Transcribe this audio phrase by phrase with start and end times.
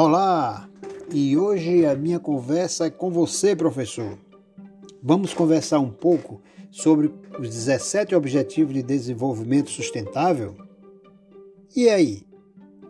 [0.00, 0.68] Olá!
[1.12, 4.16] E hoje a minha conversa é com você, professor.
[5.02, 6.40] Vamos conversar um pouco
[6.70, 10.54] sobre os 17 Objetivos de Desenvolvimento Sustentável?
[11.74, 12.24] E aí?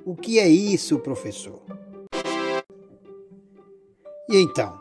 [0.04, 1.62] O que é isso, professor?
[4.28, 4.78] E então?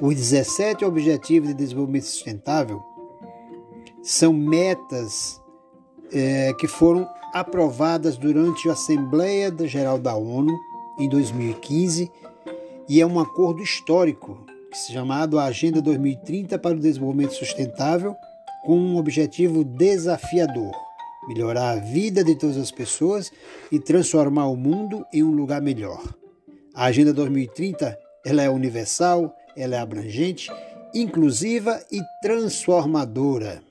[0.00, 2.80] Os 17 Objetivos de Desenvolvimento Sustentável
[4.00, 5.42] são metas
[6.12, 7.04] é, que foram
[7.34, 10.56] aprovadas durante a Assembleia Geral da ONU
[10.98, 12.10] em 2015
[12.88, 14.46] e é um acordo histórico
[14.86, 18.14] chamado Agenda 2030 para o Desenvolvimento Sustentável,
[18.64, 20.72] com um objetivo desafiador:
[21.28, 23.32] melhorar a vida de todas as pessoas
[23.72, 26.02] e transformar o mundo em um lugar melhor.
[26.74, 30.50] A Agenda 2030 ela é universal, ela é abrangente,
[30.94, 33.62] inclusiva e transformadora.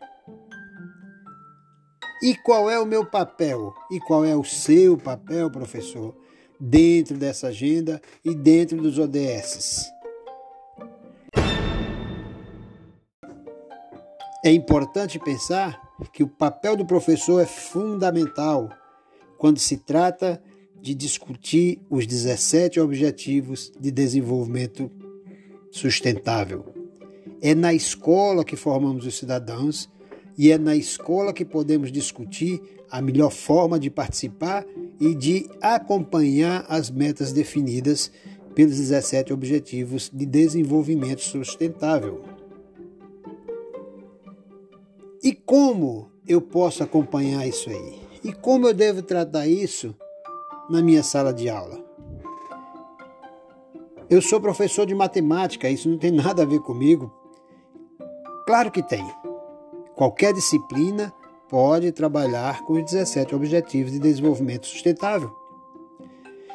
[2.23, 3.73] E qual é o meu papel?
[3.91, 6.15] E qual é o seu papel, professor,
[6.59, 9.85] dentro dessa agenda e dentro dos ODSs?
[14.43, 15.81] É importante pensar
[16.13, 18.69] que o papel do professor é fundamental
[19.37, 20.41] quando se trata
[20.79, 24.91] de discutir os 17 Objetivos de Desenvolvimento
[25.71, 26.65] Sustentável.
[27.41, 29.89] É na escola que formamos os cidadãos
[30.37, 34.63] e é na escola que podemos discutir a melhor forma de participar
[34.99, 38.11] e de acompanhar as metas definidas
[38.53, 42.23] pelos 17 Objetivos de Desenvolvimento Sustentável.
[45.21, 47.99] E como eu posso acompanhar isso aí?
[48.23, 49.95] E como eu devo tratar isso
[50.69, 51.83] na minha sala de aula?
[54.09, 57.11] Eu sou professor de matemática, isso não tem nada a ver comigo.
[58.45, 59.03] Claro que tem.
[59.95, 61.11] Qualquer disciplina
[61.49, 65.31] pode trabalhar com os 17 Objetivos de Desenvolvimento Sustentável.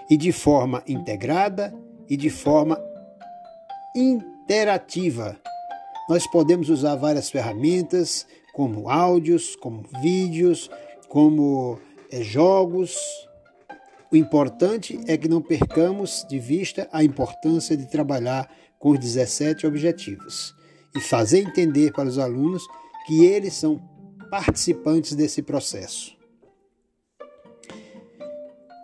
[0.08, 1.74] E de forma integrada
[2.08, 2.80] e de forma
[3.94, 5.36] interativa.
[6.08, 10.68] Nós podemos usar várias ferramentas, como áudios, como vídeos,
[11.08, 11.78] como
[12.10, 12.96] é, jogos.
[14.10, 19.66] O importante é que não percamos de vista a importância de trabalhar com os 17
[19.66, 20.52] objetivos
[20.96, 22.66] e fazer entender para os alunos
[23.06, 23.80] que eles são
[24.30, 26.16] participantes desse processo.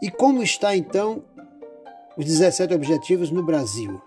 [0.03, 1.25] E como está então
[2.17, 4.01] os 17 objetivos no Brasil?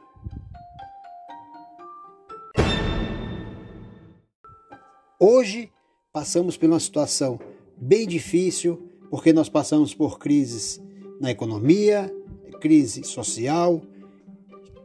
[5.20, 5.72] Hoje
[6.12, 7.40] passamos por uma situação
[7.78, 10.82] bem difícil, porque nós passamos por crises
[11.20, 12.14] na economia,
[12.60, 13.82] crise social,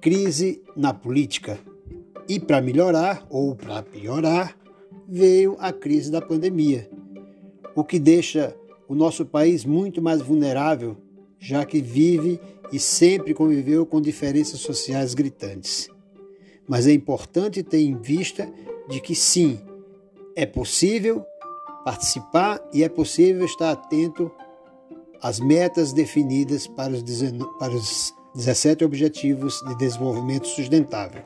[0.00, 1.58] crise na política.
[2.28, 4.56] E para melhorar ou para piorar,
[5.08, 6.88] veio a crise da pandemia,
[7.74, 8.56] o que deixa
[8.88, 10.96] o nosso país muito mais vulnerável,
[11.38, 12.40] já que vive
[12.72, 15.88] e sempre conviveu com diferenças sociais gritantes.
[16.66, 18.50] Mas é importante ter em vista
[18.88, 19.60] de que sim,
[20.36, 21.24] é possível
[21.84, 24.30] participar e é possível estar atento
[25.20, 27.02] às metas definidas para os,
[27.58, 31.22] para os 17 Objetivos de Desenvolvimento Sustentável,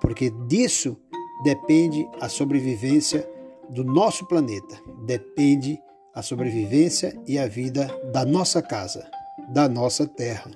[0.00, 0.96] porque disso
[1.42, 3.28] depende a sobrevivência
[3.68, 5.78] do nosso planeta, depende
[6.14, 9.08] a sobrevivência e a vida da nossa casa,
[9.52, 10.50] da nossa terra.